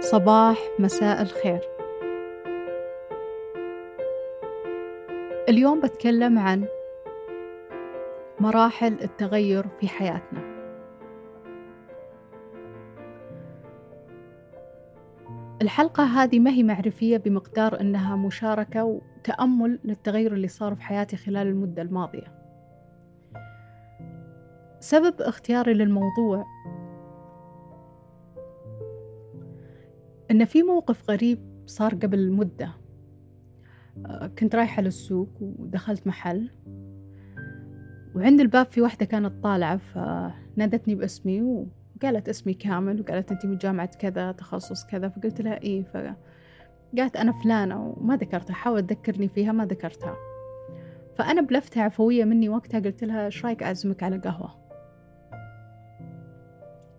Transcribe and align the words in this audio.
صباح 0.00 0.58
مساء 0.78 1.22
الخير. 1.22 1.60
اليوم 5.48 5.80
بتكلم 5.80 6.38
عن 6.38 6.64
مراحل 8.40 8.92
التغير 9.02 9.66
في 9.80 9.88
حياتنا. 9.88 10.40
الحلقة 15.62 16.04
هذه 16.04 16.38
ما 16.38 16.50
هي 16.50 16.62
معرفية 16.62 17.16
بمقدار 17.16 17.80
أنها 17.80 18.16
مشاركة 18.16 18.84
وتأمل 18.84 19.78
للتغير 19.84 20.32
اللي 20.32 20.48
صار 20.48 20.74
في 20.74 20.82
حياتي 20.82 21.16
خلال 21.16 21.46
المدة 21.46 21.82
الماضية. 21.82 22.40
سبب 24.80 25.20
اختياري 25.20 25.74
للموضوع 25.74 26.46
إن 30.30 30.44
في 30.44 30.62
موقف 30.62 31.10
غريب 31.10 31.38
صار 31.66 31.94
قبل 31.94 32.32
مدة. 32.32 32.72
آه، 34.06 34.26
كنت 34.26 34.54
رايحة 34.54 34.82
للسوق 34.82 35.28
ودخلت 35.40 36.06
محل 36.06 36.50
وعند 38.14 38.40
الباب 38.40 38.66
في 38.66 38.80
واحدة 38.80 39.06
كانت 39.06 39.42
طالعة 39.42 39.76
فنادتني 39.76 40.94
باسمي 40.94 41.42
وقالت 41.42 42.28
اسمي 42.28 42.54
كامل 42.54 43.00
وقالت 43.00 43.32
أنت 43.32 43.46
من 43.46 43.56
جامعة 43.56 43.90
كذا 43.98 44.32
تخصص 44.32 44.86
كذا 44.86 45.08
فقلت 45.08 45.40
لها 45.40 45.62
إيه 45.62 45.82
فقالت 45.82 47.16
أنا 47.16 47.32
فلانة 47.32 47.86
وما 47.86 48.16
ذكرتها 48.16 48.54
حاولت 48.54 48.90
تذكرني 48.90 49.28
فيها 49.28 49.52
ما 49.52 49.66
ذكرتها. 49.66 50.16
فأنا 51.14 51.40
بلفتها 51.40 51.82
عفوية 51.82 52.24
مني 52.24 52.48
وقتها 52.48 52.80
قلت 52.80 53.04
لها 53.04 53.26
إيش 53.26 53.44
رأيك 53.44 53.62
أعزمك 53.62 54.02
على 54.02 54.18
قهوة؟ 54.18 54.60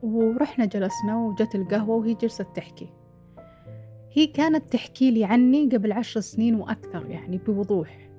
ورحنا 0.03 0.65
جلسنا 0.65 1.17
وجت 1.17 1.55
القهوة 1.55 1.95
وهي 1.95 2.13
جلست 2.13 2.47
تحكي. 2.55 3.00
هي 4.13 4.27
كانت 4.27 4.73
تحكي 4.73 5.11
لي 5.11 5.25
عني 5.25 5.69
قبل 5.69 5.91
عشر 5.91 6.19
سنين 6.19 6.55
وأكثر 6.55 7.05
يعني 7.05 7.37
بوضوح. 7.37 8.09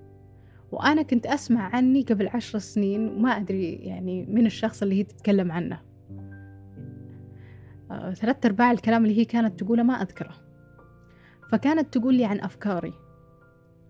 وأنا 0.72 1.02
كنت 1.02 1.26
أسمع 1.26 1.76
عني 1.76 2.02
قبل 2.02 2.28
عشر 2.28 2.58
سنين 2.58 3.08
وما 3.08 3.30
أدري 3.30 3.72
يعني 3.72 4.26
من 4.26 4.46
الشخص 4.46 4.82
اللي 4.82 4.94
هي 4.94 5.02
تتكلم 5.02 5.52
عنه. 5.52 5.80
آه، 7.90 8.14
ثلاثة 8.14 8.46
أرباع 8.46 8.72
الكلام 8.72 9.04
اللي 9.04 9.18
هي 9.18 9.24
كانت 9.24 9.60
تقوله 9.60 9.82
ما 9.82 9.94
أذكره. 9.94 10.34
فكانت 11.52 11.98
تقول 11.98 12.14
لي 12.14 12.24
عن 12.24 12.40
أفكاري. 12.40 12.92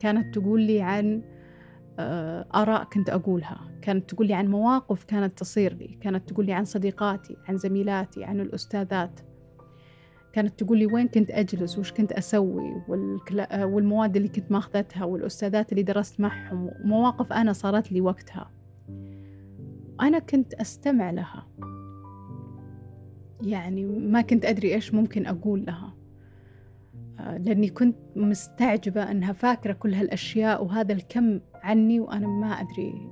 كانت 0.00 0.38
تقول 0.38 0.60
لي 0.60 0.82
عن 0.82 1.22
آه، 1.98 2.46
آراء 2.54 2.84
كنت 2.84 3.10
أقولها. 3.10 3.60
كانت 3.82 4.10
تقول 4.10 4.26
لي 4.26 4.34
عن 4.34 4.48
مواقف 4.48 5.04
كانت 5.04 5.38
تصير 5.38 5.74
لي. 5.74 5.98
كانت 6.00 6.30
تقول 6.30 6.46
لي 6.46 6.52
عن 6.52 6.64
صديقاتي 6.64 7.36
عن 7.48 7.56
زميلاتي 7.56 8.24
عن 8.24 8.40
الأستاذات. 8.40 9.20
كانت 10.32 10.62
تقول 10.62 10.78
لي 10.78 10.86
وين 10.86 11.08
كنت 11.08 11.30
أجلس؟ 11.30 11.78
وش 11.78 11.92
كنت 11.92 12.12
أسوي؟ 12.12 12.82
والمواد 13.50 14.16
اللي 14.16 14.28
كنت 14.28 14.52
ماخذتها 14.52 15.04
والأستاذات 15.04 15.72
اللي 15.72 15.82
درست 15.82 16.20
معهم 16.20 16.70
ومواقف 16.84 17.32
أنا 17.32 17.52
صارت 17.52 17.92
لي 17.92 18.00
وقتها. 18.00 18.50
أنا 20.00 20.18
كنت 20.18 20.54
أستمع 20.54 21.10
لها. 21.10 21.46
يعني 23.42 23.84
ما 23.84 24.20
كنت 24.20 24.44
أدري 24.44 24.74
إيش 24.74 24.94
ممكن 24.94 25.26
أقول 25.26 25.64
لها. 25.64 25.94
آه، 27.20 27.38
لأني 27.38 27.68
كنت 27.68 27.96
مستعجبة 28.16 29.10
أنها 29.10 29.32
فاكرة 29.32 29.72
كل 29.72 29.94
هالأشياء 29.94 30.64
وهذا 30.64 30.92
الكم 30.92 31.40
عني 31.54 32.00
وأنا 32.00 32.26
ما 32.26 32.46
أدري 32.46 33.10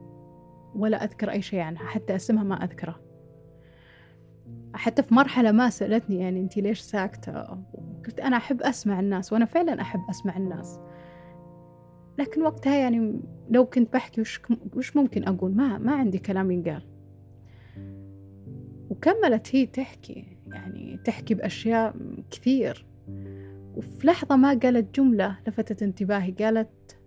ولا 0.74 1.04
أذكر 1.04 1.30
أي 1.30 1.42
شيء 1.42 1.60
عنها 1.60 1.84
حتى 1.84 2.14
اسمها 2.14 2.44
ما 2.44 2.64
أذكره. 2.64 3.09
حتى 4.74 5.02
في 5.02 5.14
مرحلة 5.14 5.52
ما 5.52 5.70
سألتني 5.70 6.18
يعني 6.18 6.40
أنت 6.40 6.56
ليش 6.56 6.80
ساكتة؟ 6.80 7.42
قلت 8.06 8.20
أنا 8.20 8.36
أحب 8.36 8.62
أسمع 8.62 9.00
الناس 9.00 9.32
وأنا 9.32 9.44
فعلا 9.44 9.80
أحب 9.80 10.00
أسمع 10.10 10.36
الناس. 10.36 10.80
لكن 12.18 12.42
وقتها 12.42 12.76
يعني 12.76 13.20
لو 13.50 13.66
كنت 13.66 13.92
بحكي 13.92 14.20
وش, 14.20 14.40
وش 14.76 14.96
ممكن 14.96 15.28
أقول؟ 15.28 15.56
ما 15.56 15.78
ما 15.78 15.92
عندي 15.92 16.18
كلام 16.18 16.50
ينقال. 16.50 16.82
وكملت 18.90 19.54
هي 19.56 19.66
تحكي 19.66 20.36
يعني 20.46 21.00
تحكي 21.04 21.34
بأشياء 21.34 21.94
كثير. 22.30 22.86
وفي 23.76 24.06
لحظة 24.06 24.36
ما 24.36 24.58
قالت 24.62 25.00
جملة 25.00 25.38
لفتت 25.46 25.82
انتباهي 25.82 26.30
قالت 26.30 26.98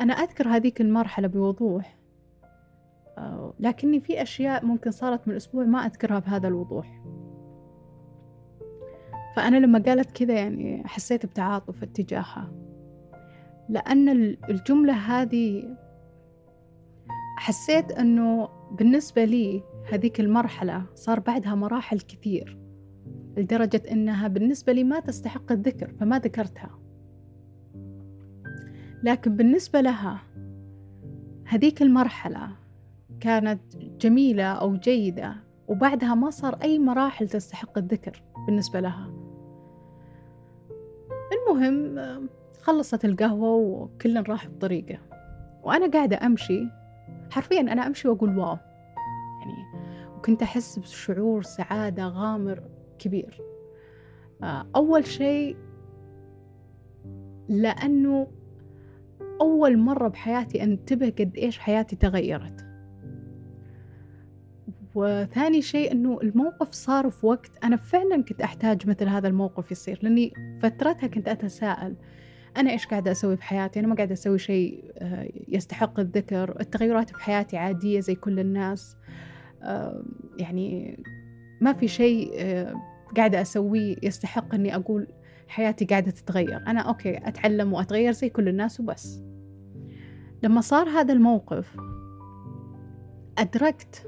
أنا 0.00 0.12
أذكر 0.12 0.48
هذيك 0.48 0.80
المرحلة 0.80 1.28
بوضوح. 1.28 1.98
لكني 3.60 4.00
في 4.00 4.22
أشياء 4.22 4.64
ممكن 4.64 4.90
صارت 4.90 5.28
من 5.28 5.34
أسبوع 5.34 5.64
ما 5.64 5.78
أذكرها 5.78 6.18
بهذا 6.18 6.48
الوضوح. 6.48 7.02
فأنا 9.36 9.56
لما 9.56 9.78
قالت 9.78 10.10
كذا 10.10 10.34
يعني 10.34 10.82
حسيت 10.86 11.26
بتعاطف 11.26 11.82
اتجاهها. 11.82 12.52
لأن 13.68 14.08
الجملة 14.48 14.92
هذه 14.92 15.76
حسيت 17.38 17.92
أنه 17.92 18.48
بالنسبة 18.72 19.24
لي 19.24 19.62
هذيك 19.92 20.20
المرحلة 20.20 20.86
صار 20.94 21.20
بعدها 21.20 21.54
مراحل 21.54 22.00
كثير 22.00 22.58
لدرجة 23.36 23.82
أنها 23.92 24.28
بالنسبة 24.28 24.72
لي 24.72 24.84
ما 24.84 25.00
تستحق 25.00 25.52
الذكر 25.52 25.92
فما 26.00 26.18
ذكرتها. 26.18 26.78
لكن 29.02 29.36
بالنسبة 29.36 29.80
لها 29.80 30.22
هذيك 31.44 31.82
المرحلة 31.82 32.48
كانت 33.20 33.76
جميلة 33.76 34.44
أو 34.44 34.76
جيدة 34.76 35.36
وبعدها 35.68 36.14
ما 36.14 36.30
صار 36.30 36.58
أي 36.62 36.78
مراحل 36.78 37.28
تستحق 37.28 37.78
الذكر 37.78 38.22
بالنسبة 38.46 38.80
لها. 38.80 39.10
المهم 41.32 42.28
خلصت 42.62 43.04
القهوة 43.04 43.54
وكلنا 43.54 44.20
راح 44.20 44.46
بطريقة 44.46 44.98
وأنا 45.62 45.90
قاعدة 45.90 46.26
أمشي. 46.26 46.68
حرفيا 47.30 47.60
أنا 47.60 47.86
أمشي 47.86 48.08
وأقول 48.08 48.38
واو. 48.38 48.56
يعني 49.40 49.86
وكنت 50.16 50.42
أحس 50.42 50.78
بشعور 50.78 51.42
سعادة 51.42 52.06
غامر 52.08 52.62
كبير. 52.98 53.40
أول 54.76 55.06
شيء 55.06 55.56
لأنه 57.48 58.26
أول 59.40 59.78
مرة 59.78 60.08
بحياتي 60.08 60.62
أنتبه 60.62 61.06
قد 61.06 61.36
إيش 61.36 61.58
حياتي 61.58 61.96
تغيرت. 61.96 62.66
وثاني 64.96 65.62
شيء 65.62 65.92
إنه 65.92 66.18
الموقف 66.22 66.72
صار 66.72 67.10
في 67.10 67.26
وقت 67.26 67.50
أنا 67.64 67.76
فعلا 67.76 68.22
كنت 68.22 68.40
أحتاج 68.40 68.88
مثل 68.88 69.08
هذا 69.08 69.28
الموقف 69.28 69.70
يصير 69.70 69.98
لأني 70.02 70.32
فترتها 70.62 71.06
كنت 71.06 71.28
أتساءل 71.28 71.96
أنا 72.56 72.70
إيش 72.70 72.86
قاعدة 72.86 73.12
أسوي 73.12 73.36
بحياتي؟ 73.36 73.80
أنا 73.80 73.88
ما 73.88 73.94
قاعدة 73.94 74.12
أسوي 74.12 74.38
شيء 74.38 74.84
آه، 74.98 75.28
يستحق 75.48 76.00
الذكر 76.00 76.60
التغيرات 76.60 77.12
بحياتي 77.12 77.56
عادية 77.56 78.00
زي 78.00 78.14
كل 78.14 78.40
الناس 78.40 78.96
يعني 80.38 80.98
ما 81.60 81.72
في 81.72 81.88
شيء 81.88 82.30
آه، 82.34 82.74
قاعدة 83.16 83.42
أسويه 83.42 83.96
يستحق 84.02 84.54
إني 84.54 84.76
أقول 84.76 85.06
حياتي 85.48 85.84
قاعدة 85.84 86.10
تتغير. 86.10 86.56
أنا 86.66 86.80
أوكي 86.80 87.16
أتعلم 87.28 87.72
وأتغير 87.72 88.12
زي 88.12 88.28
كل 88.28 88.48
الناس 88.48 88.80
وبس. 88.80 89.22
لما 90.42 90.60
صار 90.60 90.88
هذا 90.88 91.12
الموقف 91.12 91.76
أدركت 93.38 94.06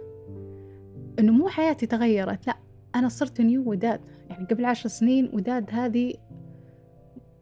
إنه 1.18 1.32
مو 1.32 1.48
حياتي 1.48 1.86
تغيرت 1.86 2.46
لا 2.46 2.56
أنا 2.94 3.08
صرت 3.08 3.40
نيو 3.40 3.70
وداد. 3.70 4.00
يعني 4.30 4.46
قبل 4.46 4.64
عشر 4.64 4.88
سنين 4.88 5.30
وداد 5.32 5.70
هذه 5.70 6.14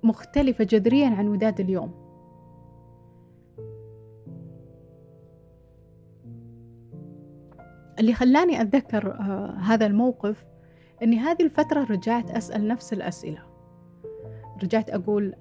مختلفة 0.02 0.64
جذريا 0.64 1.08
عن 1.08 1.28
وداد 1.28 1.60
اليوم. 1.60 2.06
اللي 7.98 8.14
خلاني 8.14 8.60
أتذكر 8.60 9.12
آه 9.12 9.56
هذا 9.60 9.86
الموقف 9.86 10.44
أني 11.02 11.18
هذه 11.18 11.42
الفترة 11.42 11.84
رجعت 11.84 12.30
أسأل 12.30 12.68
نفس 12.68 12.92
الأسئلة. 12.92 13.42
رجعت 14.62 14.90
أقول 14.90 15.34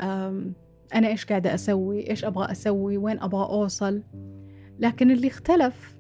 أنا 0.94 1.08
إيش 1.08 1.26
قاعدة 1.26 1.54
أسوي؟ 1.54 2.10
إيش 2.10 2.26
أبغى 2.26 2.52
أسوي؟ 2.52 2.98
وين 2.98 3.20
أبغى 3.20 3.46
أوصل؟ 3.46 4.04
لكن 4.80 5.12
اللي 5.12 5.28
اختلف 5.28 5.95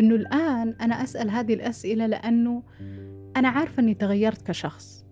إنه 0.00 0.14
الآن 0.14 0.74
أنا 0.80 0.94
أسأل 1.02 1.30
هذه 1.30 1.54
الأسئلة 1.54 2.06
لأنه 2.06 2.62
أنا 3.36 3.48
عارفة 3.48 3.80
إني 3.80 3.94
تغيرت 3.94 4.46
كشخص. 4.46 5.06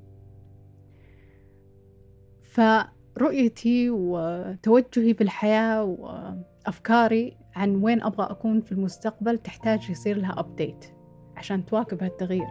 فرؤيتي 2.42 3.90
وتوجهي 3.90 5.14
في 5.14 5.20
الحياة 5.20 5.84
وأفكاري 5.84 7.36
عن 7.56 7.76
وين 7.76 8.02
أبغى 8.02 8.26
أكون 8.30 8.60
في 8.60 8.72
المستقبل 8.72 9.38
تحتاج 9.38 9.90
يصير 9.90 10.16
لها 10.16 10.40
أبديت 10.40 10.84
عشان 11.36 11.64
تواكب 11.64 12.02
هالتغيير. 12.02 12.48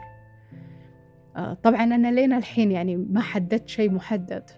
آه، 1.36 1.54
طبعا 1.54 1.84
أنا 1.84 2.12
لين 2.12 2.34
الحين 2.34 2.72
يعني 2.72 2.98
ما 2.98 3.22
حددت 3.22 3.68
شيء 3.68 3.92
محدد 3.92 4.50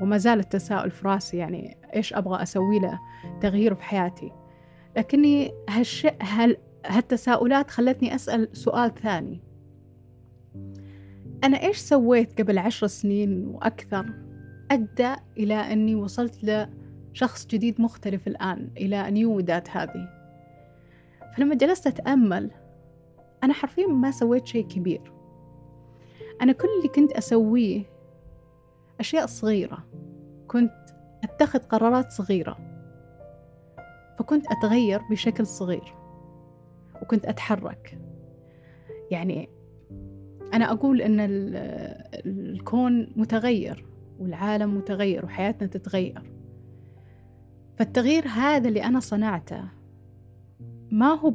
وما 0.00 0.18
زال 0.18 0.38
التساؤل 0.38 0.90
في 0.90 1.08
راسي 1.08 1.36
يعني 1.36 1.76
إيش 1.94 2.14
أبغى 2.14 2.42
أسوي 2.42 2.78
له 2.78 3.00
تغيير 3.40 3.74
في 3.74 3.82
حياتي. 3.82 4.32
لكني 4.96 5.50
هالشيء 5.68 6.14
هل 6.20 6.56
هالتساؤلات 6.86 7.70
خلتني 7.70 8.14
أسأل 8.14 8.48
سؤال 8.56 8.94
ثاني. 8.94 9.40
أنا 11.44 11.62
إيش 11.62 11.76
سويت 11.76 12.40
قبل 12.40 12.58
عشر 12.58 12.86
سنين 12.86 13.46
وأكثر 13.46 14.06
أدى 14.70 15.14
إلى 15.36 15.54
أني 15.54 15.94
وصلت 15.94 16.68
لشخص 17.12 17.46
جديد 17.46 17.80
مختلف 17.80 18.28
الآن 18.28 18.70
إلى 18.76 19.10
نيو 19.10 19.40
ذات 19.40 19.70
هذه؟ 19.70 20.08
فلما 21.36 21.54
جلست 21.54 21.86
أتأمل 21.86 22.50
أنا 23.44 23.52
حرفيا 23.52 23.86
ما 23.86 24.10
سويت 24.10 24.46
شيء 24.46 24.66
كبير. 24.66 25.12
أنا 26.42 26.52
كل 26.52 26.68
اللي 26.78 26.88
كنت 26.88 27.12
أسويه 27.12 27.82
أشياء 29.00 29.26
صغيرة. 29.26 29.86
كنت 30.48 30.74
أتخذ 31.24 31.58
قرارات 31.58 32.10
صغيرة. 32.10 32.58
فكنت 34.18 34.46
أتغير 34.52 35.00
بشكل 35.10 35.46
صغير. 35.46 36.01
وكنت 37.02 37.26
أتحرك. 37.26 37.98
يعني 39.10 39.48
أنا 40.54 40.72
أقول 40.72 41.02
إن 41.02 41.16
الكون 42.26 43.12
متغير 43.16 43.86
والعالم 44.18 44.76
متغير 44.76 45.24
وحياتنا 45.24 45.68
تتغير. 45.68 46.32
فالتغيير 47.78 48.26
هذا 48.26 48.68
اللي 48.68 48.84
أنا 48.84 49.00
صنعته 49.00 49.64
ما 50.90 51.06
هو 51.06 51.34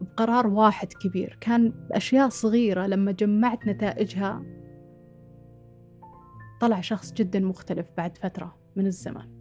بقرار 0.00 0.46
واحد 0.46 0.92
كبير 0.92 1.38
كان 1.40 1.72
بأشياء 1.90 2.28
صغيرة 2.28 2.86
لما 2.86 3.12
جمعت 3.12 3.66
نتائجها 3.66 4.42
طلع 6.60 6.80
شخص 6.80 7.12
جدا 7.12 7.40
مختلف 7.40 7.90
بعد 7.96 8.18
فترة 8.18 8.56
من 8.76 8.86
الزمن. 8.86 9.38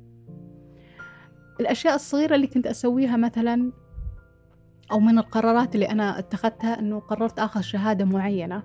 الأشياء 1.59 1.95
الصغيرة 1.95 2.35
اللي 2.35 2.47
كنت 2.47 2.67
أسويها 2.67 3.17
مثلا 3.17 3.71
أو 4.91 4.99
من 4.99 5.17
القرارات 5.17 5.75
اللي 5.75 5.89
أنا 5.89 6.19
اتخذتها 6.19 6.79
أنه 6.79 6.99
قررت 6.99 7.39
أخذ 7.39 7.61
شهادة 7.61 8.05
معينة 8.05 8.63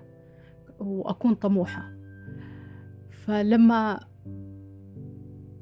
وأكون 0.79 1.33
طموحة. 1.33 1.91
فلما 3.11 3.99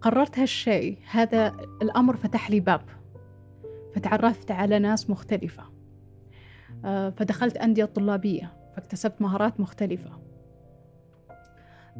قررت 0.01 0.39
هالشيء 0.39 0.99
هذا 1.11 1.47
الأمر 1.81 2.15
فتح 2.15 2.51
لي 2.51 2.59
باب. 2.59 2.81
فتعرفت 3.95 4.51
على 4.51 4.79
ناس 4.79 5.09
مختلفة. 5.09 5.63
آه، 6.85 7.09
فدخلت 7.09 7.57
أندية 7.57 7.85
طلابية. 7.85 8.53
فاكتسبت 8.75 9.21
مهارات 9.21 9.59
مختلفة. 9.59 10.11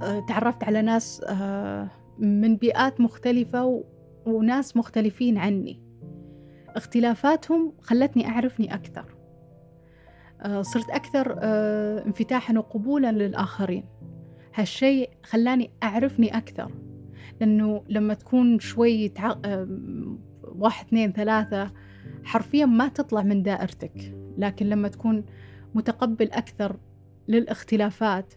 آه، 0.02 0.26
تعرفت 0.28 0.64
على 0.64 0.82
ناس 0.82 1.22
آه، 1.28 1.90
من 2.20 2.56
بيئات 2.56 3.02
مختلفة 3.02 3.84
وناس 4.26 4.78
مختلفين 4.78 5.38
عني. 5.38 5.91
اختلافاتهم 6.76 7.74
خلتني 7.82 8.28
أعرفني 8.28 8.74
أكثر. 8.74 9.06
صرت 10.62 10.90
أكثر 10.90 11.38
انفتاحا 12.08 12.58
وقبولا 12.58 13.12
للآخرين. 13.12 13.86
هالشيء 14.56 15.10
خلاني 15.24 15.72
أعرفني 15.84 16.38
أكثر. 16.38 16.72
لأنه 17.40 17.84
لما 17.90 18.14
تكون 18.14 18.60
شوي 18.60 19.10
تع... 19.10 19.36
واحد 20.44 20.86
اثنين 20.86 21.12
ثلاثة 21.12 21.72
حرفيا 22.24 22.66
ما 22.66 22.88
تطلع 22.88 23.24
من 23.24 23.44
دائرتك. 23.44 24.16
لكن 24.38 24.70
لما 24.70 24.88
تكون 24.88 25.26
متقبل 25.76 26.32
أكثر 26.32 26.80
للاختلافات 27.28 28.34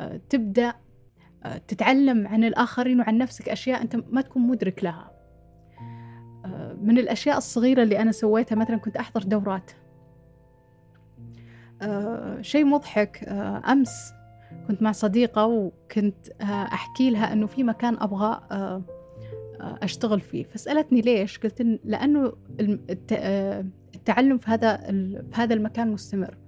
آه، 0.00 0.20
تبدأ 0.28 0.74
آه، 1.44 1.58
تتعلم 1.58 2.26
عن 2.26 2.44
الآخرين 2.44 3.00
وعن 3.00 3.18
نفسك 3.18 3.48
أشياء 3.48 3.82
أنت 3.82 3.96
ما 3.96 4.20
تكون 4.20 4.42
مدرك 4.42 4.84
لها. 4.84 5.10
آه، 5.10 5.11
من 6.82 6.98
الأشياء 6.98 7.36
الصغيرة 7.36 7.82
اللي 7.82 7.98
أنا 7.98 8.12
سويتها 8.12 8.56
مثلا 8.56 8.76
كنت 8.76 8.96
أحضر 8.96 9.22
دورات. 9.22 9.70
شيء 12.40 12.64
مضحك 12.64 13.24
أمس 13.68 14.12
كنت 14.68 14.82
مع 14.82 14.92
صديقة 14.92 15.46
وكنت 15.46 16.28
أحكي 16.42 17.10
لها 17.10 17.32
أنه 17.32 17.46
في 17.46 17.64
مكان 17.64 17.96
أبغى 18.00 18.40
أشتغل 19.60 20.20
فيه. 20.20 20.44
فسألتني 20.44 21.00
ليش؟ 21.00 21.38
قلت 21.38 21.62
لأنه 21.84 22.32
التعلم 23.94 24.38
في 24.38 24.50
هذا 24.50 24.76
في 24.76 25.32
هذا 25.34 25.54
المكان 25.54 25.90
مستمر. 25.92 26.38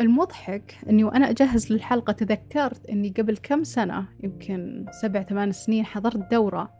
المضحك 0.00 0.74
إني 0.90 1.04
وأنا 1.04 1.30
أجهز 1.30 1.72
للحلقة 1.72 2.12
تذكرت 2.12 2.86
إني 2.86 3.14
قبل 3.18 3.36
كم 3.36 3.64
سنة 3.64 4.04
يمكن 4.22 4.86
سبع 5.02 5.22
ثمان 5.22 5.52
سنين 5.52 5.84
حضرت 5.84 6.30
دورة. 6.30 6.70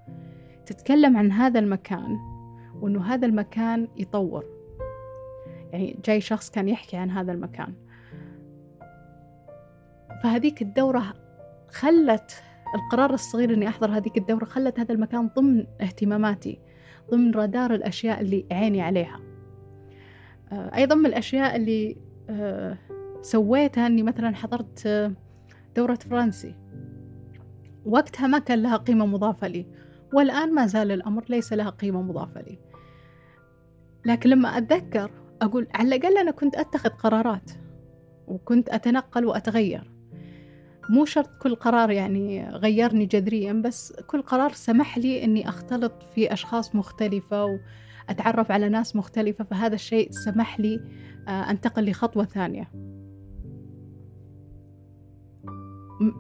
تتكلم 0.68 1.16
عن 1.16 1.32
هذا 1.32 1.58
المكان 1.58 2.18
وإنه 2.80 3.14
هذا 3.14 3.26
المكان 3.26 3.88
يطور. 3.96 4.44
يعني 5.72 5.98
جاي 6.04 6.20
شخص 6.20 6.50
كان 6.50 6.68
يحكي 6.68 6.96
عن 6.96 7.10
هذا 7.10 7.32
المكان. 7.32 7.74
فهذيك 10.22 10.62
الدورة 10.62 11.14
خلت 11.70 12.42
القرار 12.74 13.14
الصغير 13.14 13.54
إني 13.54 13.68
أحضر 13.68 13.90
هذيك 13.90 14.18
الدورة 14.18 14.44
خلت 14.44 14.80
هذا 14.80 14.92
المكان 14.92 15.30
ضمن 15.36 15.66
اهتماماتي 15.80 16.58
ضمن 17.10 17.34
رادار 17.34 17.74
الأشياء 17.74 18.20
اللي 18.20 18.46
عيني 18.52 18.82
عليها. 18.82 19.20
آه، 20.52 20.76
أيضا 20.76 20.94
من 20.94 21.06
الأشياء 21.06 21.56
اللي 21.56 21.96
آه، 22.30 22.78
سويتها 23.22 23.86
أني 23.86 24.02
مثلا 24.02 24.34
حضرت 24.34 24.86
آه، 24.86 25.12
دورة 25.76 25.94
فرنسي. 25.94 26.54
وقتها 27.86 28.26
ما 28.26 28.38
كان 28.38 28.62
لها 28.62 28.76
قيمة 28.76 29.06
مضافة 29.06 29.48
لي. 29.48 29.66
والآن 30.12 30.54
ما 30.54 30.66
زال 30.66 30.92
الأمر 30.92 31.24
ليس 31.28 31.52
لها 31.52 31.70
قيمة 31.70 32.02
مضافة 32.02 32.40
لي. 32.40 32.58
لكن 34.06 34.30
لما 34.30 34.48
أتذكر 34.58 35.10
أقول 35.42 35.66
على 35.74 35.96
الأقل 35.96 36.18
أنا 36.18 36.30
كنت 36.30 36.56
أتخذ 36.56 36.88
قرارات 36.88 37.50
وكنت 38.26 38.68
أتنقل 38.68 39.24
وأتغير. 39.24 39.90
مو 40.90 41.04
شرط 41.04 41.30
كل 41.42 41.54
قرار 41.54 41.90
يعني 41.90 42.48
غيرني 42.48 43.06
جذريا 43.06 43.52
بس 43.52 43.92
كل 44.06 44.22
قرار 44.22 44.52
سمح 44.52 44.98
لي 44.98 45.24
إني 45.24 45.48
أختلط 45.48 45.92
في 46.14 46.32
أشخاص 46.32 46.74
مختلفة 46.74 47.44
وأتعرف 48.08 48.50
على 48.50 48.68
ناس 48.68 48.96
مختلفة 48.96 49.44
فهذا 49.44 49.74
الشيء 49.74 50.10
سمح 50.10 50.60
لي 50.60 50.80
آه، 51.28 51.50
أنتقل 51.50 51.90
لخطوة 51.90 52.24
ثانية. 52.24 52.70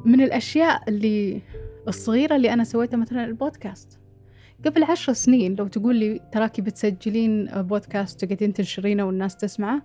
من 0.04 0.20
الأشياء 0.20 0.88
اللي 0.88 1.42
الصغيرة 1.88 2.36
اللي 2.36 2.52
أنا 2.52 2.64
سويتها 2.64 2.96
مثلا 2.96 3.24
البودكاست. 3.24 3.98
قبل 4.66 4.84
عشر 4.84 5.12
سنين 5.12 5.54
لو 5.54 5.66
تقول 5.66 5.96
لي 5.96 6.20
تراكي 6.32 6.62
بتسجلين 6.62 7.46
بودكاست 7.54 8.24
تقعدين 8.24 8.52
تنشرينه 8.52 9.04
والناس 9.04 9.36
تسمعه؟ 9.36 9.82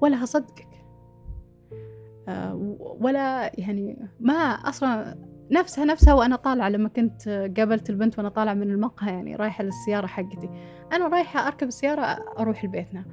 ولا 0.00 0.24
هصدقك. 0.24 0.68
آه، 2.28 2.76
ولا 3.00 3.52
يعني 3.60 4.08
ما 4.20 4.34
أصلا 4.34 5.18
نفسها 5.50 5.84
نفسها 5.84 6.14
وأنا 6.14 6.36
طالعة 6.36 6.68
لما 6.68 6.88
كنت 6.88 7.28
قابلت 7.56 7.90
البنت 7.90 8.18
وأنا 8.18 8.28
طالعة 8.28 8.54
من 8.54 8.70
المقهى 8.70 9.10
يعني 9.12 9.36
رايحة 9.36 9.64
للسيارة 9.64 10.06
حقتي. 10.06 10.50
أنا 10.92 11.08
رايحة 11.08 11.46
أركب 11.46 11.68
السيارة 11.68 12.02
أروح 12.38 12.64
لبيتنا. 12.64 13.04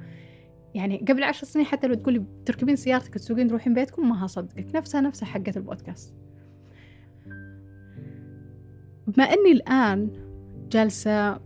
يعني 0.74 1.04
قبل 1.08 1.22
عشر 1.24 1.46
سنين 1.46 1.66
حتى 1.66 1.86
لو 1.86 1.94
تقولي 1.94 2.24
تركبين 2.46 2.76
سيارتك 2.76 3.14
تسوقين 3.14 3.48
تروحين 3.48 3.74
بيتكم 3.74 4.08
ما 4.08 4.24
هصدقك. 4.24 4.74
نفسها 4.74 5.00
نفسها 5.00 5.26
حقت 5.26 5.56
البودكاست. 5.56 6.14
بما 9.10 9.24
أني 9.24 9.52
الآن 9.52 10.10
جالسة 10.70 11.40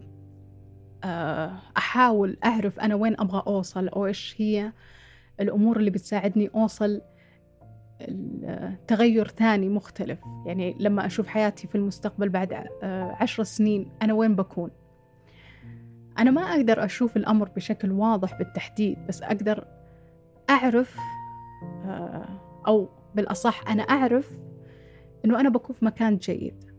آه، 1.04 1.58
أحاول 1.76 2.36
أعرف 2.44 2.80
أنا 2.80 2.94
وين 2.94 3.20
أبغى 3.20 3.42
أوصل 3.46 3.88
أو 3.88 4.06
إيش 4.06 4.34
هي 4.38 4.72
الأمور 5.40 5.76
اللي 5.76 5.90
بتساعدني 5.90 6.50
أوصل 6.54 7.00
تغير 8.86 9.28
ثاني 9.28 9.68
مختلف. 9.68 10.18
يعني 10.46 10.76
لما 10.80 11.06
أشوف 11.06 11.26
حياتي 11.26 11.66
في 11.66 11.74
المستقبل 11.74 12.28
بعد 12.28 12.52
آه، 12.52 13.16
عشر 13.20 13.42
سنين 13.42 13.88
أنا 14.02 14.12
وين 14.14 14.36
بكون؟ 14.36 14.70
أنا 16.18 16.30
ما 16.30 16.42
أقدر 16.42 16.84
أشوف 16.84 17.16
الأمر 17.16 17.48
بشكل 17.48 17.92
واضح 17.92 18.38
بالتحديد 18.38 19.06
بس 19.08 19.22
أقدر 19.22 19.64
أعرف 20.50 20.96
آه، 21.84 22.28
أو 22.66 22.88
بالأصح 23.14 23.68
أنا 23.68 23.82
أعرف 23.82 24.30
أنه 25.24 25.40
أنا 25.40 25.48
بكون 25.48 25.76
في 25.76 25.84
مكان 25.84 26.16
جيد. 26.16 26.73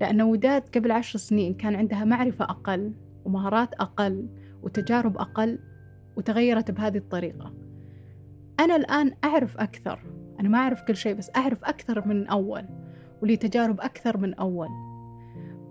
لأن 0.00 0.22
وداد 0.22 0.62
قبل 0.76 0.90
عشر 0.90 1.18
سنين 1.18 1.54
كان 1.54 1.74
عندها 1.74 2.04
معرفة 2.04 2.44
أقل 2.44 2.92
ومهارات 3.24 3.74
أقل 3.74 4.28
وتجارب 4.62 5.18
أقل 5.18 5.58
وتغيرت 6.16 6.70
بهذه 6.70 6.96
الطريقة. 6.96 7.52
أنا 8.60 8.76
الآن 8.76 9.12
أعرف 9.24 9.56
أكثر. 9.56 10.00
أنا 10.40 10.48
ما 10.48 10.58
أعرف 10.58 10.82
كل 10.82 10.96
شيء 10.96 11.14
بس 11.14 11.30
أعرف 11.36 11.64
أكثر 11.64 12.08
من 12.08 12.26
أول 12.26 12.64
ولي 13.22 13.36
تجارب 13.36 13.80
أكثر 13.80 14.16
من 14.16 14.34
أول. 14.34 14.68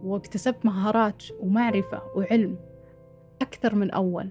واكتسبت 0.03 0.65
مهارات 0.65 1.24
ومعرفة 1.39 2.01
وعلم 2.15 2.58
أكثر 3.41 3.75
من 3.75 3.91
أول. 3.91 4.29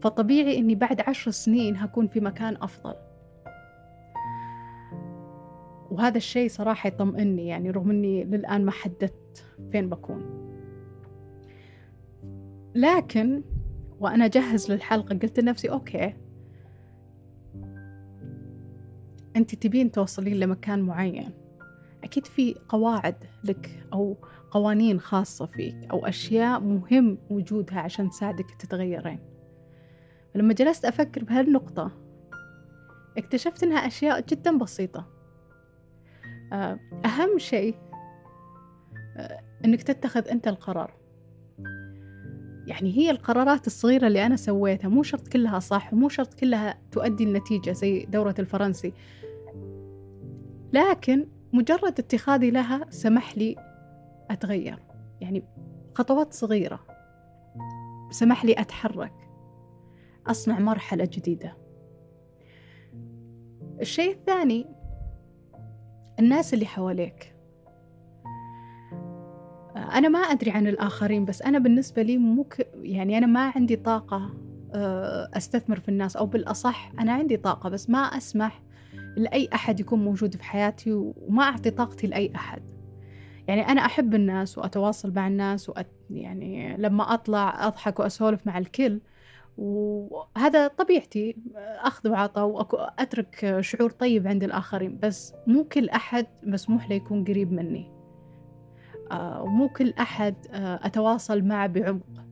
فطبيعي 0.00 0.58
إني 0.58 0.74
بعد 0.74 1.00
عشر 1.00 1.30
سنين 1.30 1.76
هكون 1.76 2.06
في 2.06 2.20
مكان 2.20 2.56
أفضل. 2.62 2.94
وهذا 5.94 6.16
الشيء 6.16 6.48
صراحة 6.48 6.86
يطمئني 6.88 7.46
يعني 7.46 7.70
رغم 7.70 7.90
إني 7.90 8.24
للآن 8.24 8.64
ما 8.64 8.70
حددت 8.70 9.44
فين 9.72 9.88
بكون. 9.88 10.44
لكن 12.74 13.42
وأنا 14.00 14.26
جهز 14.26 14.72
للحلقة 14.72 15.18
قلت 15.18 15.40
لنفسي 15.40 15.70
أوكي. 15.70 16.14
أنت 19.36 19.54
تبين 19.54 19.90
توصلين 19.90 20.40
لمكان 20.40 20.82
معين. 20.82 21.30
أكيد 22.04 22.26
في 22.26 22.54
قواعد 22.68 23.16
لك 23.44 23.86
أو 23.92 24.16
قوانين 24.50 25.00
خاصة 25.00 25.46
فيك 25.46 25.76
أو 25.90 26.06
أشياء 26.06 26.60
مهم 26.60 27.18
وجودها 27.30 27.80
عشان 27.80 28.10
تساعدك 28.10 28.50
تتغيرين. 28.58 29.18
لما 30.34 30.54
جلست 30.54 30.84
أفكر 30.84 31.24
بهالنقطة 31.24 31.90
اكتشفت 33.18 33.62
إنها 33.62 33.78
أشياء 33.78 34.24
جدا 34.28 34.58
بسيطة. 34.58 35.13
أهم 36.52 37.38
شيء 37.38 37.74
آه، 39.16 39.40
إنك 39.64 39.82
تتخذ 39.82 40.28
أنت 40.28 40.48
القرار. 40.48 40.94
يعني 42.66 42.96
هي 42.96 43.10
القرارات 43.10 43.66
الصغيرة 43.66 44.06
اللي 44.06 44.26
أنا 44.26 44.36
سويتها 44.36 44.88
مو 44.88 45.02
شرط 45.02 45.28
كلها 45.28 45.58
صح 45.58 45.92
ومو 45.92 46.08
شرط 46.08 46.34
كلها 46.34 46.78
تؤدي 46.92 47.24
النتيجة 47.24 47.72
زي 47.72 48.04
دورة 48.04 48.34
الفرنسي. 48.38 48.92
لكن 50.72 51.26
مجرد 51.52 51.98
اتخاذي 51.98 52.50
لها 52.50 52.86
سمح 52.90 53.38
لي 53.38 53.56
أتغير. 54.30 54.78
يعني 55.20 55.42
خطوات 55.94 56.32
صغيرة 56.32 56.80
سمح 58.10 58.44
لي 58.44 58.52
أتحرك 58.52 59.12
أصنع 60.26 60.58
مرحلة 60.58 61.04
جديدة. 61.04 61.56
الشيء 63.80 64.12
الثاني 64.12 64.66
الناس 66.18 66.54
اللي 66.54 66.66
حواليك. 66.66 67.34
أنا 69.76 70.08
ما 70.08 70.18
أدري 70.18 70.50
عن 70.50 70.66
الآخرين 70.66 71.24
بس 71.24 71.42
أنا 71.42 71.58
بالنسبة 71.58 72.02
لي 72.02 72.18
مو 72.18 72.46
يعني 72.82 73.18
أنا 73.18 73.26
ما 73.26 73.52
عندي 73.56 73.76
طاقة 73.76 74.34
آه، 74.74 75.30
أستثمر 75.34 75.80
في 75.80 75.88
الناس 75.88 76.16
أو 76.16 76.26
بالأصح 76.26 76.92
أنا 77.00 77.12
عندي 77.12 77.36
طاقة 77.36 77.68
بس 77.68 77.90
ما 77.90 77.98
أسمح 77.98 78.62
لأي 79.16 79.48
أحد 79.54 79.80
يكون 79.80 80.04
موجود 80.04 80.36
في 80.36 80.44
حياتي 80.44 80.92
وما 80.92 81.42
أعطي 81.42 81.70
طاقتي 81.70 82.06
لأي 82.06 82.32
أحد. 82.34 82.62
يعني 83.48 83.68
أنا 83.68 83.86
أحب 83.86 84.14
الناس 84.14 84.58
وأتواصل 84.58 85.12
مع 85.14 85.26
الناس 85.26 85.68
وأت 85.68 85.86
يعني 86.10 86.76
لما 86.76 87.14
أطلع 87.14 87.66
أضحك 87.66 88.00
وأسولف 88.00 88.46
مع 88.46 88.58
الكل 88.58 89.00
وهذا 89.58 90.68
طبيعتي. 90.68 91.36
أخذ 91.56 92.08
وعطاء 92.08 92.46
وأترك 92.46 93.60
شعور 93.60 93.90
طيب 93.90 94.26
عند 94.26 94.44
الآخرين 94.44 94.98
بس 95.02 95.34
مو 95.46 95.64
كل 95.64 95.88
أحد 95.88 96.26
مسموح 96.42 96.88
له 96.88 96.96
يكون 96.96 97.24
قريب 97.24 97.52
مني. 97.52 97.90
آه، 99.12 99.42
ومو 99.42 99.68
كل 99.68 99.94
أحد 100.00 100.34
آه، 100.50 100.80
أتواصل 100.82 101.42
معه 101.42 101.66
بعمق. 101.66 102.24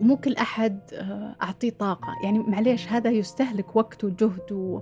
ومو 0.00 0.16
كل 0.16 0.36
أحد 0.36 0.80
آه، 0.94 1.36
أعطيه 1.42 1.70
طاقة. 1.70 2.14
يعني 2.24 2.38
معليش 2.38 2.88
هذا 2.88 3.10
يستهلك 3.10 3.76
وقت 3.76 4.04
وجهد 4.04 4.52
و... 4.52 4.80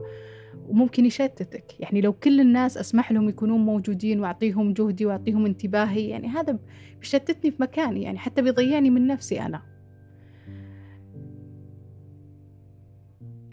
وممكن 0.69 1.05
يشتتك. 1.05 1.81
يعني 1.81 2.01
لو 2.01 2.13
كل 2.13 2.41
الناس 2.41 2.79
أسمح 2.79 3.13
لهم 3.13 3.29
يكونون 3.29 3.61
موجودين 3.61 4.21
وأعطيهم 4.21 4.73
جهدي 4.73 5.07
وأعطيهم 5.07 5.47
انتباهي 5.47 6.09
يعني 6.09 6.29
هذا 6.29 6.59
بيشتتني 6.99 7.51
في 7.51 7.63
مكاني 7.63 8.03
يعني 8.03 8.19
حتى 8.19 8.43
بيضيعني 8.43 8.91
من 8.91 9.07
نفسي 9.07 9.41
أنا. 9.41 9.63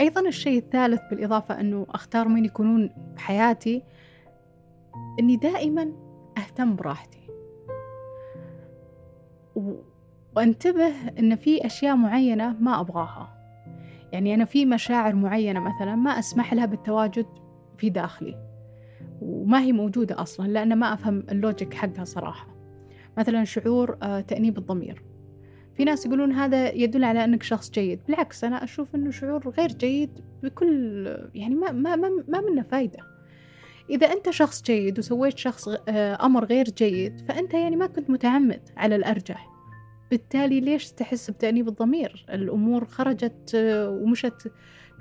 أيضا 0.01 0.27
الشيء 0.27 0.57
الثالث 0.57 1.01
بالإضافة 1.09 1.59
أنه 1.59 1.85
أختار 1.89 2.27
مين 2.27 2.45
يكونون 2.45 2.89
بحياتي 3.15 3.83
أني 5.19 5.35
دائما 5.35 5.93
أهتم 6.37 6.75
براحتي. 6.75 7.19
و... 9.55 9.73
وأنتبه 10.35 10.93
أن 11.19 11.35
في 11.35 11.65
أشياء 11.65 11.95
معينة 11.95 12.55
ما 12.59 12.79
أبغاها. 12.79 13.38
يعني 14.13 14.33
أنا 14.33 14.45
في 14.45 14.65
مشاعر 14.65 15.15
معينة 15.15 15.59
مثلا 15.59 15.95
ما 15.95 16.19
أسمح 16.19 16.53
لها 16.53 16.65
بالتواجد 16.65 17.25
في 17.77 17.89
داخلي 17.89 18.49
وما 19.21 19.61
هي 19.61 19.71
موجودة 19.71 20.21
أصلا 20.21 20.47
لأن 20.47 20.75
ما 20.75 20.93
أفهم 20.93 21.23
ال 21.31 21.38
logic 21.38 21.73
حقها 21.73 22.03
صراحة. 22.03 22.47
مثلا 23.17 23.43
شعور 23.43 23.97
آه، 24.03 24.19
تأنيب 24.19 24.57
الضمير. 24.57 25.03
في 25.73 25.83
ناس 25.83 26.05
يقولون 26.05 26.31
هذا 26.31 26.71
يدل 26.71 27.03
على 27.03 27.23
أنك 27.23 27.43
شخص 27.43 27.71
جيد. 27.71 27.99
بالعكس 28.07 28.43
أنا 28.43 28.63
أشوف 28.63 28.95
أنه 28.95 29.11
شعور 29.11 29.49
غير 29.49 29.69
جيد 29.69 30.09
بكل 30.43 31.07
يعني 31.35 31.55
ما, 31.55 31.71
ما, 31.71 31.95
ما, 31.95 32.09
ما 32.27 32.41
منه 32.41 32.61
فايدة. 32.61 32.99
إذا 33.89 34.07
أنت 34.07 34.29
شخص 34.29 34.63
جيد 34.63 34.99
وسويت 34.99 35.37
شخص 35.37 35.67
آه، 35.67 36.25
أمر 36.25 36.45
غير 36.45 36.65
جيد 36.65 37.21
فأنت 37.21 37.53
يعني 37.53 37.75
ما 37.75 37.87
كنت 37.87 38.09
متعمد 38.09 38.69
على 38.77 38.95
الأرجح. 38.95 39.58
بالتالي 40.11 40.59
ليش 40.59 40.91
تحس 40.91 41.29
بتأنيب 41.31 41.67
الضمير؟ 41.67 42.25
الأمور 42.29 42.85
خرجت 42.85 43.51
آه، 43.55 43.89
ومشت 43.89 44.51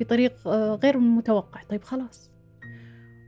بطريق 0.00 0.48
آه، 0.48 0.74
غير 0.74 0.98
متوقع. 0.98 1.62
طيب 1.62 1.82
خلاص. 1.84 2.30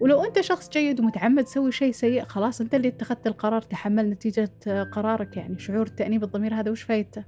ولو 0.00 0.24
أنت 0.24 0.40
شخص 0.40 0.70
جيد 0.70 1.00
ومتعمد 1.00 1.44
تسوي 1.44 1.72
شيء 1.72 1.92
سيء 1.92 2.24
خلاص 2.24 2.60
أنت 2.60 2.74
اللي 2.74 2.88
اتخذت 2.88 3.26
القرار 3.26 3.62
تحمل 3.62 4.10
نتيجة 4.10 4.50
قرارك 4.92 5.36
يعني. 5.36 5.58
شعور 5.58 5.86
تأنيب 5.86 6.24
الضمير 6.24 6.54
هذا 6.54 6.70
وش 6.70 6.82
فايدته؟ 6.82 7.24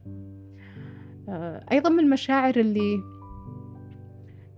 أيضا 1.73 1.91
من 1.91 2.01
المشاعر 2.01 2.57
اللي 2.57 3.01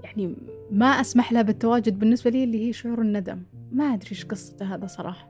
يعني 0.04 0.36
ما 0.70 0.86
أسمح 0.86 1.32
لها 1.32 1.42
بالتواجد 1.42 1.98
بالنسبة 1.98 2.30
لي 2.30 2.44
اللي 2.44 2.68
هي 2.68 2.72
شعور 2.72 3.00
الندم. 3.00 3.42
ما 3.72 3.84
أدري 3.84 4.10
إيش 4.10 4.24
قصته 4.24 4.74
هذا 4.74 4.86
صراحة. 4.86 5.28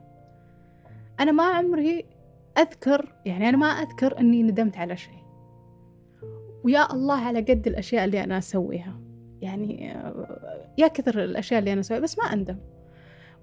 أنا 1.19 1.31
ما 1.31 1.43
عمري 1.43 2.05
أذكر 2.57 3.13
يعني 3.25 3.49
أنا 3.49 3.57
ما 3.57 3.67
أذكر 3.67 4.19
أني 4.19 4.43
ندمت 4.43 4.77
على 4.77 4.97
شيء. 4.97 5.25
ويا 6.63 6.93
الله 6.93 7.15
على 7.15 7.41
قد 7.41 7.67
الأشياء 7.67 8.05
اللي 8.05 8.23
أنا 8.23 8.37
أسويها. 8.37 8.99
يعني 9.41 9.97
يا 10.77 10.87
كثر 10.87 11.23
الأشياء 11.23 11.59
اللي 11.59 11.73
أنا 11.73 11.81
أسويها 11.81 12.01
بس 12.01 12.19
ما 12.19 12.33
أندم. 12.33 12.57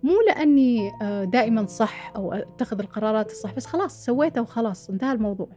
مو 0.03 0.13
لأني 0.27 0.93
دائما 1.25 1.67
صح 1.67 2.13
أو 2.17 2.33
أتخذ 2.33 2.81
القرارات 2.81 3.31
الصح 3.31 3.55
بس 3.55 3.67
خلاص 3.67 4.05
سويتها 4.05 4.41
وخلاص 4.41 4.91
انتهى 4.91 5.13
الموضوع. 5.13 5.49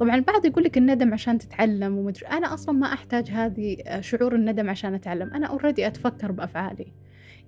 طبعا 0.00 0.14
البعض 0.14 0.46
يقول 0.46 0.64
لك 0.64 0.78
الندم 0.78 1.12
عشان 1.12 1.38
تتعلم 1.38 1.98
ومدري 1.98 2.26
أنا 2.26 2.54
أصلا 2.54 2.74
ما 2.74 2.86
أحتاج 2.86 3.30
هذه 3.30 3.76
شعور 4.00 4.34
الندم 4.34 4.70
عشان 4.70 4.94
أتعلم. 4.94 5.34
أنا 5.34 5.46
أوريدي 5.46 5.86
أتفكر 5.86 6.32
بأفعالي. 6.32 6.92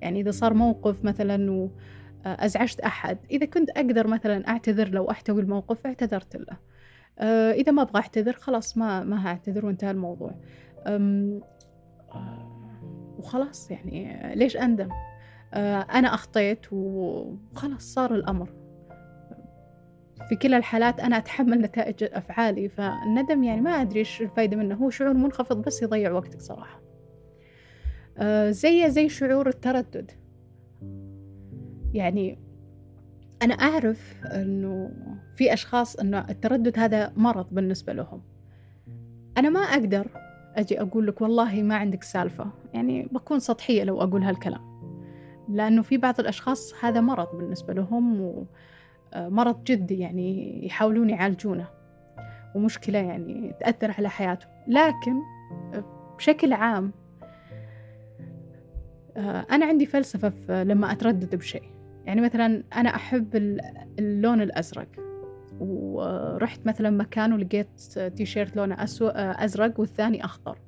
يعني 0.01 0.21
إذا 0.21 0.31
صار 0.31 0.55
موقف 0.55 1.05
مثلا 1.05 1.71
وأزعجت 2.33 2.81
أحد. 2.81 3.19
إذا 3.31 3.47
كنت 3.47 3.71
أقدر 3.71 4.07
مثلا 4.07 4.49
أعتذر 4.49 4.89
لو 4.89 5.11
أحتوي 5.11 5.43
الموقف 5.43 5.87
اعتذرت 5.87 6.37
له. 6.37 6.57
آه، 7.19 7.53
إذا 7.53 7.73
ما 7.73 7.83
أبغى 7.83 8.01
أعتذر 8.03 8.33
خلاص 8.33 8.79
ما 8.79 9.05
ما 9.05 9.27
هعتذر 9.27 9.67
وانتهى 9.67 9.91
الموضوع. 9.91 10.35
آه، 10.87 11.41
وخلاص 13.19 13.71
يعني 13.71 14.33
ليش 14.35 14.57
أندم؟ 14.57 14.89
آه، 15.55 15.81
أنا 15.81 16.15
أخطيت 16.15 16.67
وخلاص 16.73 17.95
صار 17.95 18.15
الأمر. 18.15 18.49
في 20.29 20.37
كلا 20.37 20.57
الحالات 20.57 21.01
أنا 21.01 21.17
أتحمل 21.17 21.61
نتائج 21.61 22.05
أفعالي 22.13 22.69
فالندم 22.69 23.45
يعني 23.45 23.61
ما 23.61 23.71
أدري 23.71 23.99
إيش 23.99 24.23
الفايدة 24.23 24.57
منه. 24.57 24.75
هو 24.75 24.91
شعور 24.91 25.13
منخفض 25.15 25.63
بس 25.63 25.83
يضيع 25.83 26.13
وقتك 26.13 26.41
صراحة. 26.41 26.81
آه 28.19 28.51
زي 28.51 28.91
زي 28.91 29.09
شعور 29.09 29.49
التردد. 29.49 30.11
يعني 31.99 32.39
أنا 33.43 33.55
أعرف 33.55 34.25
أنه 34.27 34.91
في 35.37 35.53
أشخاص 35.53 35.97
أنه 35.97 36.27
التردد 36.31 36.79
هذا 36.79 37.13
مرض 37.17 37.47
بالنسبة 37.51 37.93
لهم. 37.93 38.23
أنا 39.39 39.49
ما 39.49 39.61
أقدر 39.61 40.07
أجي 40.57 40.81
أقول 40.81 41.07
لك 41.07 41.21
والله 41.21 41.63
ما 41.63 41.77
عندك 41.77 42.03
سالفة 42.03 42.47
يعني 42.75 43.09
بكون 43.13 43.39
سطحية 43.39 43.85
لو 43.85 44.03
أقول 44.03 44.23
هالكلام. 44.23 44.69
لأنه 45.49 45.83
في 45.83 45.97
بعض 45.97 46.21
الأشخاص 46.21 46.75
هذا 46.85 47.01
مرض 47.01 47.37
بالنسبة 47.37 47.75
لهم 47.75 48.35
ومرض 49.17 49.65
جدي 49.65 49.99
يعني 49.99 50.61
يحاولون 50.67 51.11
يعالجونه 51.11 51.67
ومشكلة 52.55 52.99
يعني 52.99 53.55
تأثر 53.61 53.95
على 53.99 54.09
حياتهم 54.09 54.51
لكن 54.69 55.15
بشكل 56.19 56.53
عام 56.53 56.93
آه، 59.17 59.47
أنا 59.51 59.67
عندي 59.67 59.87
فلسفة 59.87 60.63
لما 60.63 60.93
أتردد 60.93 61.37
بشيء. 61.37 61.78
يعني 62.09 62.21
مثلا 62.21 62.63
أنا 62.77 62.95
أحب 62.95 63.37
اللون 63.99 64.43
الأزرق 64.43 64.89
ورحت 65.61 66.67
مثلا 66.67 66.91
مكان 66.91 67.33
ولقيت 67.33 67.81
تيشيرت 68.17 68.57
لونه 68.57 68.75
آه، 68.75 68.85
أزرق 69.45 69.81
والثاني 69.81 70.25
أخضر. 70.25 70.59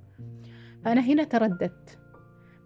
فأنا 0.84 1.00
هنا 1.00 1.24
ترددت. 1.24 1.98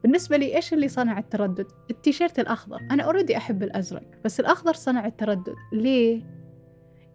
بالنسبة 0.02 0.36
لي 0.36 0.56
إيش 0.56 0.74
اللي 0.74 0.88
صنع 0.88 1.18
التردد؟ 1.18 1.66
التيشيرت 1.90 2.38
الأخضر. 2.38 2.80
أنا 2.90 3.02
أوريدي 3.02 3.36
أحب 3.36 3.62
الأزرق 3.62 4.02
بس 4.24 4.40
الأخضر 4.40 4.72
صنع 4.72 5.06
التردد. 5.06 5.54
ليه؟ 5.72 6.22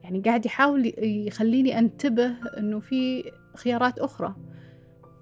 يعني 0.04 0.22
قاعد 0.22 0.46
يحاول 0.46 0.94
يخليني 1.04 1.80
أنتبه 1.80 2.36
أنه 2.58 2.80
في 2.80 3.32
خيارات 3.56 4.00
أخرى. 4.00 4.36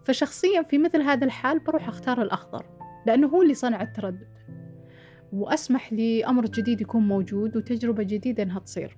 فشخصيا 0.04 0.62
في 0.62 0.78
مثل 0.78 1.02
هذا 1.02 1.26
الحال 1.26 1.60
بروح 1.60 1.88
أختار 1.88 2.22
الأخضر 2.22 2.66
لأنه 3.08 3.28
هو 3.28 3.42
اللي 3.42 3.54
صنع 3.54 3.82
التردد. 3.82 4.37
وأسمح 5.34 5.94
لأمر 5.94 6.46
جديد 6.46 6.82
يكون 6.82 7.08
موجود 7.08 7.58
وتجربة 7.58 8.04
جديدة 8.04 8.44
إنها 8.44 8.60
تصير. 8.60 8.98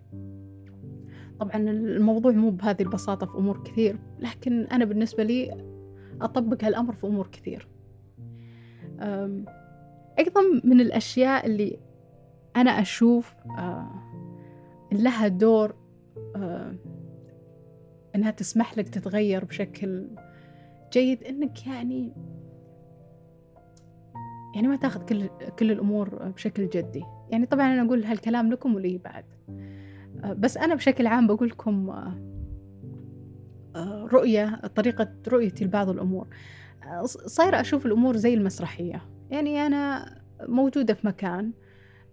طبعا 1.39 1.55
الموضوع 1.55 2.31
مو 2.31 2.49
بهذه 2.49 2.81
البساطة 2.81 3.25
في 3.25 3.37
أمور 3.37 3.63
كثير 3.63 3.99
لكن 4.19 4.63
أنا 4.63 4.85
بالنسبة 4.85 5.23
لي 5.23 5.65
أطبق 6.21 6.63
هالأمر 6.63 6.93
في 6.93 7.07
أمور 7.07 7.27
كثير. 7.27 7.67
أيضا 10.19 10.41
من 10.63 10.81
الأشياء 10.81 11.45
اللي 11.45 11.79
أنا 12.55 12.71
أشوف 12.71 13.33
آه، 13.57 13.89
لها 14.91 15.27
دور 15.27 15.75
آه، 16.35 16.75
إنها 18.15 18.31
تسمح 18.31 18.77
لك 18.77 18.89
تتغير 18.89 19.45
بشكل 19.45 20.07
جيد 20.93 21.23
إنك 21.23 21.67
يعني 21.67 22.13
يعني 24.55 24.67
ما 24.67 24.75
تاخذ 24.75 25.05
كل 25.05 25.27
كل 25.59 25.71
الأمور 25.71 26.09
بشكل 26.09 26.69
جدي. 26.69 27.03
يعني 27.29 27.45
طبعا 27.45 27.73
أنا 27.73 27.81
أقول 27.81 28.03
هالكلام 28.03 28.51
لكم 28.51 28.75
ولي 28.75 28.97
بعد. 28.97 29.25
آه، 30.23 30.33
بس 30.33 30.57
أنا 30.57 30.75
بشكل 30.75 31.07
عام 31.07 31.27
بقول 31.27 31.47
لكم 31.49 31.89
رؤية 34.13 34.61
طريقة 34.75 35.11
رؤيتي 35.27 35.65
لبعض 35.65 35.89
الأمور. 35.89 36.27
صايرة 37.05 37.59
أشوف 37.59 37.85
الأمور 37.85 38.17
زي 38.17 38.33
المسرحية. 38.33 39.01
يعني 39.29 39.65
أنا 39.65 40.15
موجودة 40.47 40.93
في 40.93 41.07
مكان. 41.07 41.51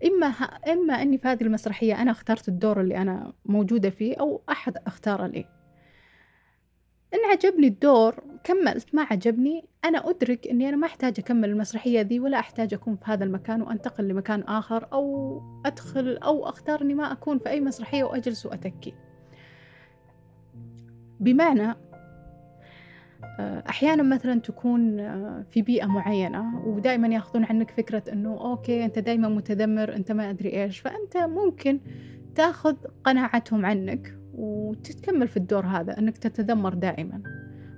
إما 0.06 0.26
إما 0.72 0.94
أني 1.02 1.18
في 1.18 1.28
هذه 1.28 1.42
المسرحية 1.42 2.02
أنا 2.02 2.10
اخترت 2.10 2.48
الدور 2.48 2.80
اللي 2.80 2.96
أنا 2.96 3.32
موجودة 3.44 3.90
فيه 3.90 4.16
أو 4.20 4.42
أحد 4.48 4.76
اختاره 4.86 5.26
لي. 5.26 5.55
إن 7.16 7.30
عجبني 7.30 7.66
الدور 7.66 8.14
كملت 8.44 8.94
ما 8.94 9.02
عجبني 9.02 9.64
أنا 9.84 10.10
أدرك 10.10 10.46
أني 10.48 10.68
أنا 10.68 10.76
ما 10.76 10.86
أحتاج 10.86 11.14
أكمل 11.18 11.48
المسرحية 11.48 12.00
ذي 12.00 12.20
ولا 12.20 12.38
أحتاج 12.38 12.74
أكون 12.74 12.96
في 12.96 13.02
هذا 13.04 13.24
المكان 13.24 13.62
وأنتقل 13.62 14.08
لمكان 14.08 14.40
آخر 14.42 14.88
أو 14.92 15.40
أدخل 15.66 16.16
أو 16.16 16.48
أختار 16.48 16.82
أني 16.82 16.94
ما 16.94 17.12
أكون 17.12 17.38
في 17.38 17.48
أي 17.48 17.60
مسرحية 17.60 18.04
وأجلس 18.04 18.46
وأتكي. 18.46 18.94
بمعنى 21.20 21.74
آه، 23.40 23.64
أحيانا 23.68 24.02
مثلا 24.02 24.40
تكون 24.40 25.00
آه، 25.00 25.44
في 25.50 25.62
بيئة 25.62 25.86
معينة 25.86 26.66
ودائما 26.66 27.08
يأخذون 27.08 27.44
عنك 27.44 27.70
فكرة 27.70 28.02
أنه 28.12 28.40
أوكي 28.40 28.84
أنت 28.84 28.98
دائما 28.98 29.28
متذمر 29.28 29.96
أنت 29.96 30.12
ما 30.12 30.30
أدري 30.30 30.62
إيش 30.62 30.80
فأنت 30.80 31.16
ممكن 31.16 31.80
تأخذ 32.34 32.76
قناعتهم 33.04 33.66
عنك. 33.66 34.18
وتتكمل 34.36 35.28
في 35.28 35.36
الدور 35.36 35.66
هذا 35.66 35.98
أنك 35.98 36.18
تتذمر 36.18 36.74
دائما. 36.74 37.22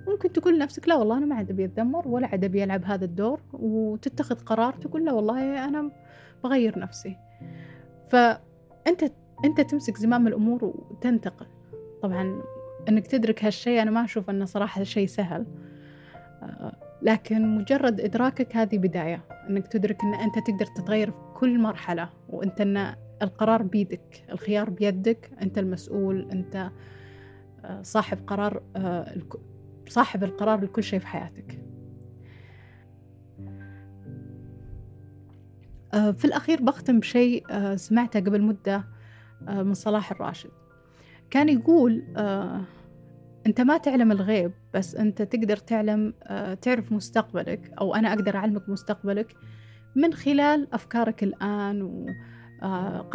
ممكن 0.07 0.31
تقول 0.33 0.55
لنفسك 0.55 0.87
لا 0.87 0.95
والله 0.95 1.17
أنا 1.17 1.25
ما 1.25 1.35
عاد 1.35 1.49
أبي 1.49 1.65
أتذمر 1.65 2.07
ولا 2.07 2.27
عاد 2.27 2.43
أبي 2.43 2.63
ألعب 2.63 2.85
هذا 2.85 3.05
الدور. 3.05 3.41
وتتخذ 3.53 4.35
قرار 4.35 4.73
تقول 4.73 5.05
لا 5.05 5.11
والله 5.11 5.65
أنا 5.65 5.91
بغير 6.43 6.79
نفسي. 6.79 7.17
فأنت 8.09 9.11
أنت 9.45 9.61
تمسك 9.61 9.97
زمام 9.97 10.27
الأمور 10.27 10.65
وتنتقل. 10.65 11.45
طبعا 12.01 12.41
إنك 12.89 13.07
تدرك 13.07 13.45
هالشيء 13.45 13.81
أنا 13.81 13.91
ما 13.91 14.03
أشوف 14.03 14.29
إنه 14.29 14.45
صراحة 14.45 14.83
شيء 14.83 15.07
سهل. 15.07 15.45
لكن 17.01 17.55
مجرد 17.57 18.01
إدراكك 18.01 18.55
هذه 18.55 18.77
بداية 18.77 19.21
إنك 19.49 19.67
تدرك 19.67 20.03
إن 20.03 20.13
أنت 20.13 20.39
تقدر 20.47 20.65
تتغير 20.65 21.11
في 21.11 21.17
كل 21.35 21.59
مرحلة 21.59 22.09
وإنت 22.29 22.61
إن 22.61 22.95
القرار 23.21 23.63
بيدك 23.63 24.25
الخيار 24.31 24.69
بيدك 24.69 25.31
أنت 25.41 25.57
المسؤول 25.57 26.31
أنت 26.31 26.71
آه، 27.65 27.81
صاحب 27.81 28.27
قرار 28.27 28.63
آه، 28.75 29.17
صاحب 29.87 30.23
القرار 30.23 30.63
لكل 30.63 30.83
شيء 30.83 30.99
في 30.99 31.07
حياتك. 31.07 31.65
في 35.91 36.25
الأخير 36.25 36.61
بختم 36.61 36.99
بشيء 36.99 37.45
سمعته 37.75 38.19
قبل 38.19 38.41
مدة 38.41 38.85
من 39.41 39.73
صلاح 39.73 40.11
الراشد. 40.11 40.49
كان 41.29 41.49
يقول 41.49 42.03
آه 42.17 42.61
أنت 43.47 43.61
ما 43.61 43.77
تعلم 43.77 44.11
الغيب 44.11 44.51
بس 44.73 44.95
أنت 44.95 45.21
تقدر 45.21 45.57
تعلم 45.57 46.13
آه 46.23 46.53
تعرف 46.53 46.91
مستقبلك 46.91 47.71
أو 47.81 47.95
أنا 47.95 48.13
أقدر 48.13 48.35
أعلمك 48.35 48.69
مستقبلك 48.69 49.35
من 49.95 50.13
خلال 50.13 50.73
أفكارك 50.73 51.23
الآن 51.23 51.81
وقراراتك 51.81 52.38
آه، 52.63 53.09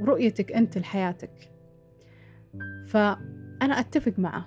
ورؤيتك 0.00 0.52
أنت 0.52 0.78
لحياتك. 0.78 1.52
فأنا 2.86 3.80
أتفق 3.80 4.18
معه. 4.18 4.46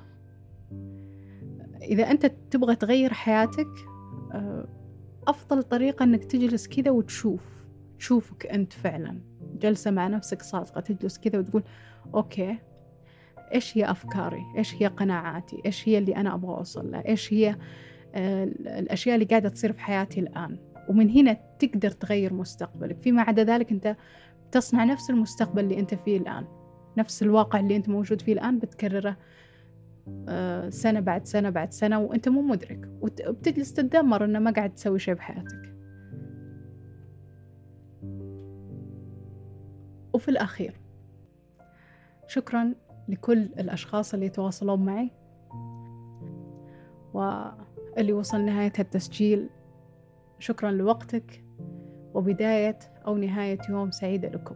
إذا 1.82 2.12
أنت 2.12 2.26
تبغى 2.26 2.76
تغير 2.76 3.14
حياتك 3.14 3.70
آه، 4.34 4.68
أفضل 5.28 5.64
طريقة 5.64 6.04
أنك 6.04 6.24
تجلس 6.24 6.68
كذا 6.68 6.92
وتشوف 6.92 7.66
تشوفك 8.00 8.46
أنت 8.46 8.74
فعلاً. 8.74 9.22
جلسة 9.62 9.92
مع 9.92 10.08
نفسك 10.08 10.42
صادقة 10.42 10.82
تجلس 10.82 11.18
كذا 11.20 11.40
وتقول 11.40 11.64
أوكي 12.14 12.58
إيش 13.54 13.78
هي 13.78 13.92
أفكاري؟ 13.92 14.44
إيش 14.58 14.76
هي 14.76 14.88
قناعاتي؟ 14.88 15.62
إيش 15.66 15.90
هي 15.90 15.98
اللي 15.98 16.16
أنا 16.16 16.34
أبغى 16.34 16.58
أوصل 16.58 16.92
لها 16.92 17.08
إيش 17.08 17.34
هي 17.34 17.56
آه، 18.16 18.44
الأشياء 18.80 19.16
اللي 19.16 19.26
قاعدة 19.26 19.50
تصير 19.50 19.74
في 19.74 19.80
حياتي 19.80 20.20
الآن؟ 20.20 20.73
ومن 20.90 21.10
هنا 21.10 21.38
تقدر 21.60 21.92
تغير 21.92 22.34
مستقبلك. 22.34 22.98
فيما 23.00 23.22
عدا 23.22 23.44
ذلك 23.44 23.72
أنت 23.72 23.96
تصنع 24.52 24.84
نفس 24.84 25.10
المستقبل 25.10 25.64
اللي 25.64 25.80
أنت 25.80 25.94
فيه 25.94 26.18
الآن. 26.18 26.46
نفس 26.98 27.24
الواقع 27.24 27.60
اللي 27.60 27.76
أنت 27.76 27.90
موجود 27.90 28.22
فيه 28.22 28.34
الآن 28.34 28.60
بتكرره 28.60 29.18
آه، 30.30 30.70
سنة 30.70 31.00
بعد 31.00 31.26
سنة 31.26 31.50
بعد 31.50 31.74
سنة 31.74 32.00
وأنت 32.00 32.30
مو 32.30 32.42
مدرك. 32.42 32.90
وبتجلس 33.02 33.74
تتذمر 33.74 34.26
إنه 34.26 34.40
ما 34.40 34.52
قاعد 34.52 34.74
تسوي 34.74 35.00
شيء 35.00 35.14
بحياتك. 35.14 35.76
وفي 40.14 40.30
الأخير 40.30 40.80
شكرا 42.28 42.74
لكل 43.10 43.40
الأشخاص 43.42 44.14
اللي 44.14 44.26
يتواصلون 44.26 44.86
معي. 44.86 45.12
واللي 47.14 48.14
وصل 48.14 48.42
نهاية 48.46 48.74
التسجيل 48.80 49.50
شكرا 50.44 50.72
لوقتك 50.72 51.44
وبداية 52.14 52.80
أو 53.08 53.18
نهاية 53.18 53.58
يوم 53.70 53.92
سعيدة 53.92 54.30
لكم. 54.30 54.56